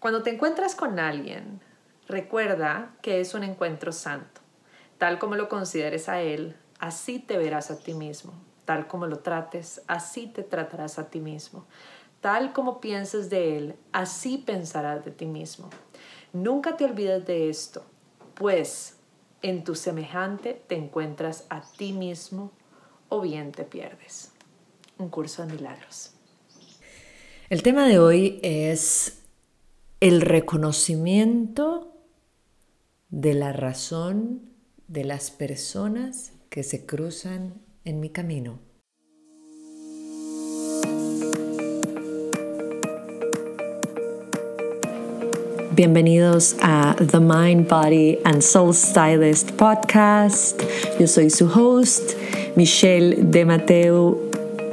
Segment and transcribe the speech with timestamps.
[0.00, 1.60] Cuando te encuentras con alguien,
[2.08, 4.40] recuerda que es un encuentro santo.
[4.96, 8.32] Tal como lo consideres a él, así te verás a ti mismo.
[8.64, 11.66] Tal como lo trates, así te tratarás a ti mismo.
[12.22, 15.68] Tal como pienses de él, así pensarás de ti mismo.
[16.32, 17.84] Nunca te olvides de esto,
[18.34, 18.96] pues
[19.42, 22.52] en tu semejante te encuentras a ti mismo
[23.10, 24.32] o bien te pierdes.
[24.96, 26.14] Un curso de milagros.
[27.50, 29.19] El tema de hoy es
[30.00, 31.92] el reconocimiento
[33.10, 34.40] de la razón
[34.88, 38.58] de las personas que se cruzan en mi camino.
[45.72, 50.62] Bienvenidos a The Mind, Body and Soul Stylist podcast.
[50.98, 52.14] Yo soy su host,
[52.56, 54.18] Michelle de Mateo.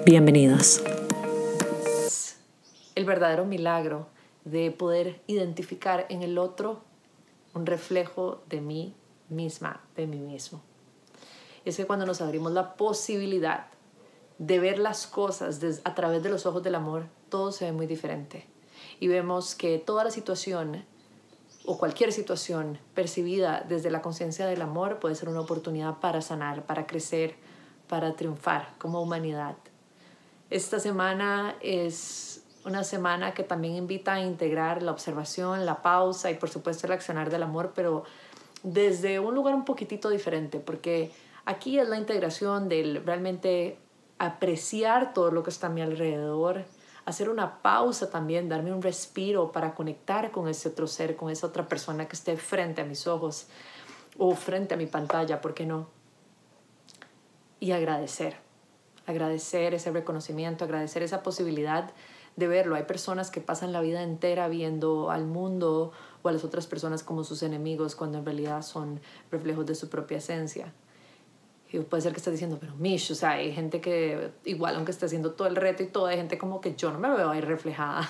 [0.05, 0.81] Bienvenidos.
[2.95, 4.16] El verdadero milagro
[4.51, 6.81] de poder identificar en el otro
[7.53, 8.95] un reflejo de mí
[9.30, 10.61] misma, de mí mismo.
[11.66, 13.67] Es que cuando nos abrimos la posibilidad
[14.38, 17.88] de ver las cosas a través de los ojos del amor, todo se ve muy
[17.88, 18.45] diferente.
[18.99, 20.85] Y vemos que toda la situación
[21.66, 26.66] o cualquier situación percibida desde la conciencia del amor puede ser una oportunidad para sanar,
[26.66, 27.35] para crecer,
[27.89, 29.57] para triunfar como humanidad.
[30.50, 36.35] Esta semana es una semana que también invita a integrar la observación, la pausa y
[36.35, 38.03] por supuesto el accionar del amor, pero
[38.61, 41.11] desde un lugar un poquitito diferente, porque
[41.45, 43.79] aquí es la integración del realmente
[44.19, 46.65] apreciar todo lo que está a mi alrededor,
[47.05, 51.47] hacer una pausa también, darme un respiro para conectar con ese otro ser, con esa
[51.47, 53.47] otra persona que esté frente a mis ojos
[54.17, 55.88] o frente a mi pantalla, ¿por qué no?
[57.61, 58.35] Y agradecer,
[59.05, 61.91] agradecer ese reconocimiento, agradecer esa posibilidad
[62.38, 62.75] de verlo.
[62.75, 67.03] Hay personas que pasan la vida entera viendo al mundo o a las otras personas
[67.03, 70.71] como sus enemigos cuando en realidad son reflejos de su propia esencia.
[71.69, 74.91] Y puede ser que estés diciendo, pero Mish, o sea, hay gente que igual aunque
[74.91, 77.29] esté haciendo todo el reto y todo, hay gente como que yo no me veo
[77.29, 78.09] ahí reflejada.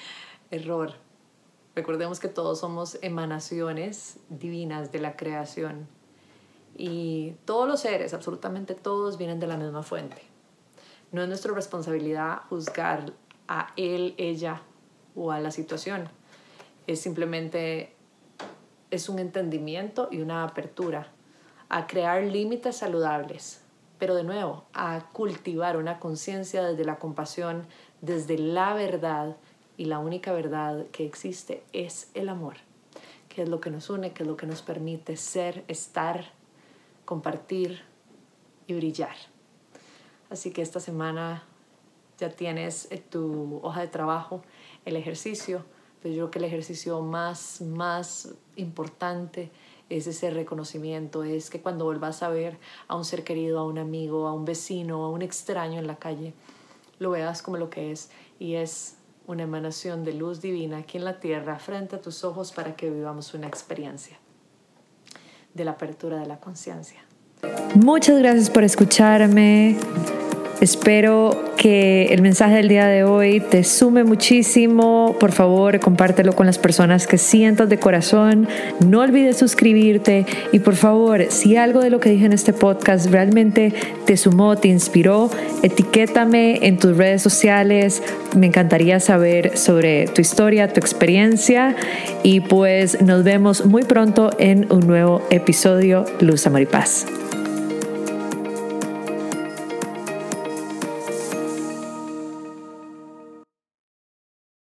[0.52, 0.92] Error.
[1.74, 5.88] Recordemos que todos somos emanaciones divinas de la creación.
[6.76, 10.22] Y todos los seres, absolutamente todos, vienen de la misma fuente.
[11.12, 13.12] No es nuestra responsabilidad juzgar
[13.52, 14.62] a él, ella
[15.14, 16.08] o a la situación.
[16.86, 17.94] Es simplemente,
[18.90, 21.12] es un entendimiento y una apertura
[21.68, 23.60] a crear límites saludables,
[23.98, 27.66] pero de nuevo, a cultivar una conciencia desde la compasión,
[28.00, 29.36] desde la verdad,
[29.76, 32.56] y la única verdad que existe es el amor,
[33.28, 36.32] que es lo que nos une, que es lo que nos permite ser, estar,
[37.04, 37.82] compartir
[38.66, 39.16] y brillar.
[40.30, 41.44] Así que esta semana
[42.22, 44.42] ya tienes eh, tu hoja de trabajo,
[44.84, 45.64] el ejercicio,
[46.00, 49.50] pero yo creo que el ejercicio más, más importante
[49.88, 53.78] es ese reconocimiento, es que cuando vuelvas a ver a un ser querido, a un
[53.78, 56.32] amigo, a un vecino, a un extraño en la calle,
[56.98, 58.96] lo veas como lo que es y es
[59.26, 62.88] una emanación de luz divina aquí en la tierra frente a tus ojos para que
[62.88, 64.18] vivamos una experiencia
[65.54, 67.04] de la apertura de la conciencia.
[67.74, 69.76] Muchas gracias por escucharme.
[70.60, 75.16] Espero que el mensaje del día de hoy te sume muchísimo.
[75.18, 78.48] Por favor, compártelo con las personas que sientas de corazón.
[78.84, 83.10] No olvides suscribirte y por favor, si algo de lo que dije en este podcast
[83.10, 83.72] realmente
[84.04, 85.30] te sumó, te inspiró,
[85.62, 88.02] etiquétame en tus redes sociales.
[88.36, 91.76] Me encantaría saber sobre tu historia, tu experiencia
[92.22, 97.06] y pues nos vemos muy pronto en un nuevo episodio Luz Amor y Paz.